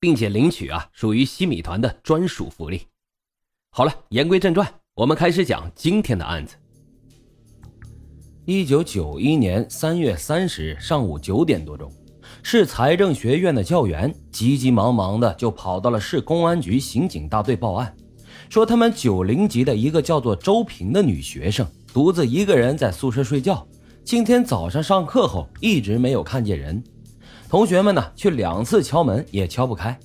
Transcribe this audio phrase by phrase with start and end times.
[0.00, 2.82] 并且领取啊，属于西米团的专属福利。
[3.70, 6.56] 好了，言归正传，我们开始讲今天的案子。
[8.44, 11.92] 一九九一年三月三十日上午九点多钟，
[12.42, 17.94] 市财政学院的教员急急忙忙的就跑到了市公安局刑警大队报案，
[18.48, 23.66] 说他们九零级的一个叫做周平的女学生独自一个人在宿舍睡觉，
[24.02, 26.82] 今天早上上课后一直没有看见人。
[27.48, 29.98] 同学们呢，却两次敲门也敲不开，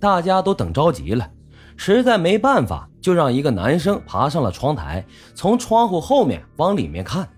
[0.00, 1.30] 大家都等着急了，
[1.76, 5.04] 实在没办法，就让一个男生爬上了窗台，
[5.34, 7.28] 从窗户后面往里面看，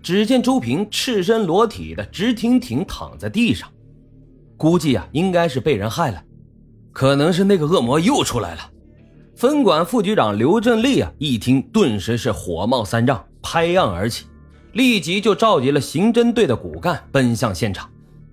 [0.00, 3.68] 只见周平赤身裸体的直挺挺躺在地上，
[4.56, 6.22] 估计啊，应该是被人害了，
[6.92, 8.60] 可能是那个恶魔又出来了。
[9.34, 14.26] 分管副局长刘振利啊，一听顿时是火冒三丈，拍案而起，
[14.74, 17.90] 立即就召集了刑侦队的骨干奔向现场。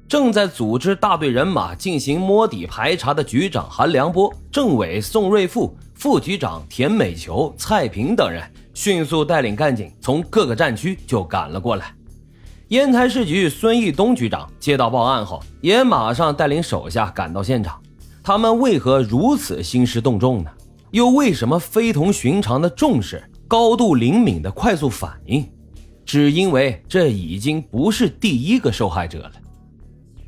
[0.08, 8.42] 正在组织大队人马进行摸底排查的局长韩良波、政委宋瑞富、副局长田美球、蔡平等人，
[8.74, 11.94] 迅速带领干警从各个战区就赶了过来。
[12.70, 17.78] 烟台市局孙义东局长接到报案后，也马上带领手下赶到现场。
[18.24, 20.50] 他们为何如此兴师动众呢？
[20.92, 25.46] 又为什么非同寻常的重视、高度灵敏的快速反应？
[26.06, 29.32] 只因为这已经不是第一个受害者了。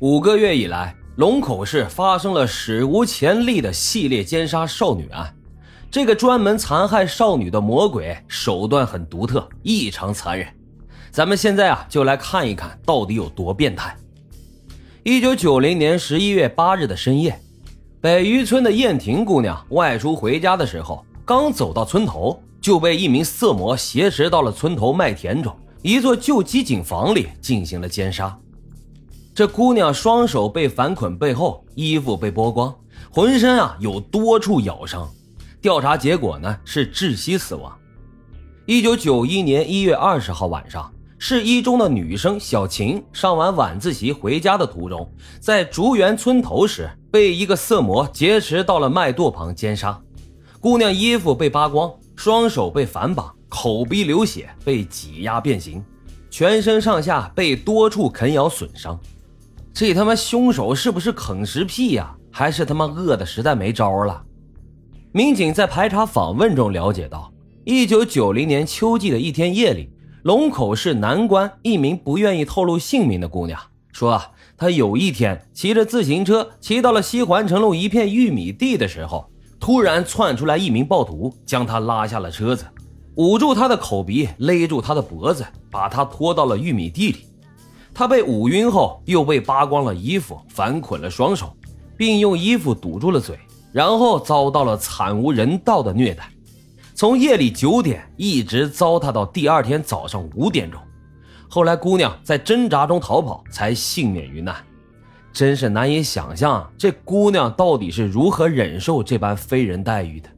[0.00, 5.30] 五个月以来，龙口市发生了史无前例的系列奸杀少女案。
[5.90, 10.48] 这个专门残害少女的魔鬼手段很独特，异常残忍。
[11.10, 13.94] 咱们现在啊，就来看一看到底有多变态。
[15.02, 17.38] 一九九零年十一月八日的深夜，
[18.00, 28.34] 北渔村的燕婷姑娘外出回家的时候，刚走到村头，就被一名色魔挟持到了村头麦田中一座旧机井房里进行了奸杀。
[29.40, 32.76] 这姑娘双手被反捆背后，衣服被剥光，
[33.10, 35.10] 浑身啊有多处咬伤。
[35.62, 37.74] 调查结果呢是窒息死亡。
[38.66, 49.98] 一九九一年一月二十号晚上，市一中的女生小琴上完晚自习回家的途中，在竹园村头时被一个色魔劫持到了麦垛旁奸杀。
[50.60, 55.82] 姑娘衣服被扒光，双手被反绑，口鼻流血，被挤压变形，
[56.28, 59.00] 全身上下被多处啃咬损伤。
[59.72, 62.14] 这他妈凶手是不是啃食癖呀？
[62.32, 64.22] 还是他妈饿的实在没招了？
[65.12, 67.32] 民警在排查访问中了解到，
[67.64, 69.90] 一九九零年秋季的一天夜里，
[70.22, 73.60] 龙口市南关一名不愿意透露姓名的姑娘
[73.92, 79.28] 说啊，她有一天骑着自行车骑到了西环城路一片玉米地的时候，
[79.58, 82.64] 突然窜出来一名暴徒，将她拉下了车子，
[83.16, 87.26] 捂住她的口鼻，勒住她的脖子，把她拖到了玉米地里。
[88.00, 91.54] 他被捂晕后，又被扒光了衣服，反捆了双手，
[91.98, 93.38] 并用衣服堵住了嘴，
[93.72, 96.26] 然后遭到了惨无人道的虐待，
[96.94, 100.80] 从夜里九点一直糟蹋到第二天早上五点钟。
[101.46, 104.56] 后来姑娘在挣扎中逃跑，才幸免于难。
[105.30, 110.30] 真是难以想象，这姑娘到底是如何忍受这般非人待遇的。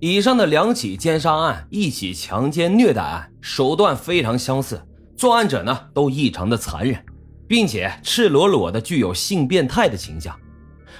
[0.00, 4.78] 以上的两起奸杀案，一起强奸虐待案，手段非常相似。
[5.16, 6.98] 作案者呢都异常的残忍，
[7.46, 10.34] 并且赤裸裸的具有性变态的倾向，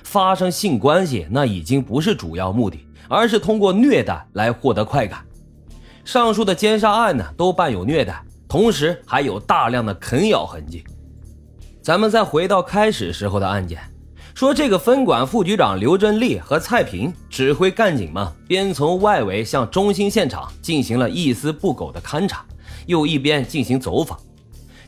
[0.04, 5.24] 发生性关系那已经不是主要目的，而是通过虐待来获得快感。
[6.04, 10.84] 上述的奸杀案呢都伴有虐待，同时还有大量的啃咬痕迹。
[11.82, 13.80] 咱们再回到开始时候的案件，
[14.34, 22.44] 说这个分管副局长刘振利和蔡平指挥干警们边从外围向中心现场进行了一丝不苟的勘查。
[22.86, 24.18] 又一边进行走访，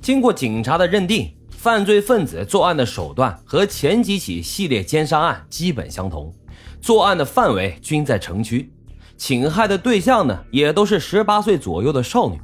[0.00, 6.32] 经过警察的认定，犯罪分子作案的手段和前几起系列奸杀案基本相同，
[6.80, 8.72] 作案的范围均在城区，
[9.16, 12.40] 侵害的对象呢也都是十八岁左右的少女。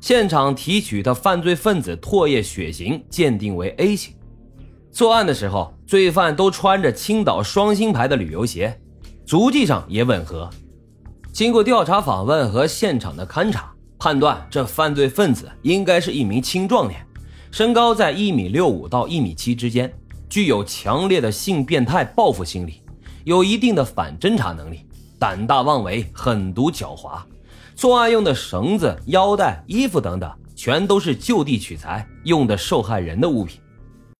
[0.00, 4.14] 现场提取的犯罪分子唾液血型鉴定为 A 型，
[4.90, 8.80] 作案的时候罪犯都穿着青岛双星牌的旅游鞋，
[9.26, 10.48] 足迹上也吻合。
[11.32, 13.72] 经过调查访问和现场的勘查。
[14.00, 17.06] 判断这犯罪分子应该是一名青壮年，
[17.50, 19.92] 身高在一米六五到一米七之间，
[20.26, 22.80] 具有强烈的性变态报复心理，
[23.24, 24.86] 有一定的反侦查能力。
[25.18, 27.20] 胆大妄为，狠毒狡猾。
[27.74, 33.59] 作案用的绳子、腰带、衣服等等，全都是就地取材，用的受害人的物品。